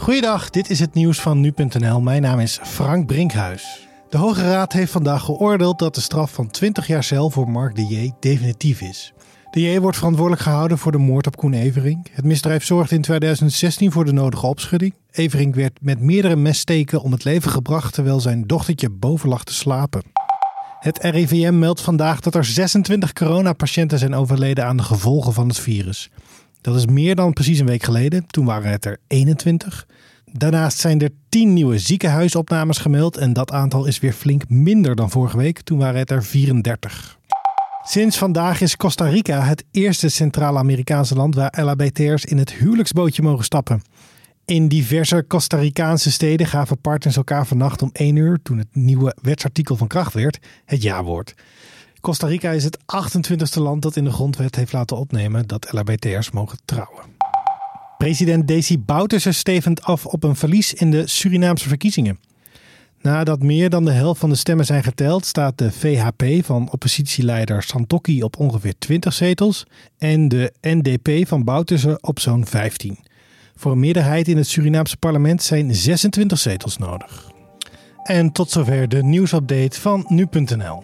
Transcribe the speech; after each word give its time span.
Goeiedag, 0.00 0.50
dit 0.50 0.70
is 0.70 0.80
het 0.80 0.94
nieuws 0.94 1.20
van 1.20 1.40
nu.nl. 1.40 2.00
Mijn 2.00 2.22
naam 2.22 2.40
is 2.40 2.58
Frank 2.62 3.06
Brinkhuis. 3.06 3.88
De 4.08 4.16
Hoge 4.16 4.42
Raad 4.42 4.72
heeft 4.72 4.92
vandaag 4.92 5.24
geoordeeld 5.24 5.78
dat 5.78 5.94
de 5.94 6.00
straf 6.00 6.32
van 6.32 6.50
20 6.50 6.86
jaar 6.86 7.04
cel 7.04 7.30
voor 7.30 7.50
Mark 7.50 7.76
de 7.76 7.86
J 7.86 8.10
definitief 8.20 8.80
is. 8.80 9.12
De 9.50 9.60
J 9.60 9.78
wordt 9.78 9.96
verantwoordelijk 9.96 10.42
gehouden 10.42 10.78
voor 10.78 10.92
de 10.92 10.98
moord 10.98 11.26
op 11.26 11.36
Koen 11.36 11.52
Evering. 11.52 12.06
Het 12.12 12.24
misdrijf 12.24 12.64
zorgde 12.64 12.94
in 12.94 13.02
2016 13.02 13.92
voor 13.92 14.04
de 14.04 14.12
nodige 14.12 14.46
opschudding. 14.46 14.94
Evering 15.10 15.54
werd 15.54 15.78
met 15.80 16.00
meerdere 16.00 16.36
messteken 16.36 17.02
om 17.02 17.12
het 17.12 17.24
leven 17.24 17.50
gebracht 17.50 17.94
terwijl 17.94 18.20
zijn 18.20 18.46
dochtertje 18.46 18.90
boven 18.90 19.28
lag 19.28 19.44
te 19.44 19.54
slapen. 19.54 20.02
Het 20.78 20.98
RIVM 21.02 21.58
meldt 21.58 21.80
vandaag 21.80 22.20
dat 22.20 22.34
er 22.34 22.44
26 22.44 23.12
coronapatiënten 23.12 23.98
zijn 23.98 24.14
overleden 24.14 24.66
aan 24.66 24.76
de 24.76 24.82
gevolgen 24.82 25.32
van 25.32 25.48
het 25.48 25.58
virus. 25.58 26.10
Dat 26.60 26.76
is 26.76 26.86
meer 26.86 27.14
dan 27.14 27.32
precies 27.32 27.58
een 27.58 27.66
week 27.66 27.82
geleden. 27.82 28.26
Toen 28.26 28.44
waren 28.44 28.70
het 28.70 28.84
er 28.84 28.98
21. 29.06 29.86
Daarnaast 30.32 30.78
zijn 30.78 31.00
er 31.00 31.10
10 31.28 31.52
nieuwe 31.52 31.78
ziekenhuisopnames 31.78 32.78
gemeld 32.78 33.16
en 33.16 33.32
dat 33.32 33.52
aantal 33.52 33.86
is 33.86 33.98
weer 33.98 34.12
flink 34.12 34.48
minder 34.48 34.96
dan 34.96 35.10
vorige 35.10 35.36
week. 35.36 35.60
Toen 35.60 35.78
waren 35.78 35.98
het 35.98 36.10
er 36.10 36.24
34. 36.24 37.18
Sinds 37.82 38.18
vandaag 38.18 38.60
is 38.60 38.76
Costa 38.76 39.04
Rica 39.04 39.42
het 39.42 39.64
eerste 39.70 40.08
Centraal-Amerikaanse 40.08 41.14
land 41.14 41.34
waar 41.34 41.62
LHBT'ers 41.64 42.24
in 42.24 42.38
het 42.38 42.52
huwelijksbootje 42.52 43.22
mogen 43.22 43.44
stappen. 43.44 43.82
In 44.44 44.68
diverse 44.68 45.24
Costa 45.28 45.56
Ricaanse 45.56 46.10
steden 46.10 46.46
gaven 46.46 46.80
partners 46.80 47.16
elkaar 47.16 47.46
vannacht 47.46 47.82
om 47.82 47.90
1 47.92 48.16
uur, 48.16 48.38
toen 48.42 48.58
het 48.58 48.68
nieuwe 48.72 49.16
wetsartikel 49.22 49.76
van 49.76 49.86
kracht 49.86 50.14
werd, 50.14 50.38
het 50.64 50.82
ja-woord. 50.82 51.34
Costa 52.00 52.26
Rica 52.26 52.50
is 52.50 52.64
het 52.64 52.78
28e 52.78 53.62
land 53.62 53.82
dat 53.82 53.96
in 53.96 54.04
de 54.04 54.12
grondwet 54.12 54.56
heeft 54.56 54.72
laten 54.72 54.96
opnemen 54.96 55.46
dat 55.46 55.72
LHBT'ers 55.72 56.30
mogen 56.30 56.58
trouwen. 56.64 57.04
President 57.98 58.48
Desi 58.48 58.78
Bouterse 58.78 59.32
stevend 59.32 59.82
af 59.82 60.06
op 60.06 60.24
een 60.24 60.36
verlies 60.36 60.74
in 60.74 60.90
de 60.90 61.06
Surinaamse 61.06 61.68
verkiezingen. 61.68 62.18
Nadat 63.00 63.42
meer 63.42 63.70
dan 63.70 63.84
de 63.84 63.90
helft 63.90 64.20
van 64.20 64.28
de 64.28 64.34
stemmen 64.34 64.66
zijn 64.66 64.82
geteld, 64.82 65.26
staat 65.26 65.58
de 65.58 65.72
VHP 65.72 66.44
van 66.44 66.70
oppositieleider 66.70 67.62
Santokki 67.62 68.22
op 68.22 68.38
ongeveer 68.38 68.74
20 68.78 69.12
zetels 69.12 69.66
en 69.98 70.28
de 70.28 70.52
NDP 70.60 71.28
van 71.28 71.44
Bouterse 71.44 71.98
op 72.00 72.20
zo'n 72.20 72.46
15. 72.46 72.98
Voor 73.56 73.72
een 73.72 73.80
meerderheid 73.80 74.28
in 74.28 74.36
het 74.36 74.46
Surinaamse 74.46 74.96
parlement 74.96 75.42
zijn 75.42 75.74
26 75.74 76.38
zetels 76.38 76.78
nodig. 76.78 77.30
En 78.02 78.32
tot 78.32 78.50
zover 78.50 78.88
de 78.88 79.02
nieuwsupdate 79.02 79.80
van 79.80 80.04
nu.nl. 80.08 80.82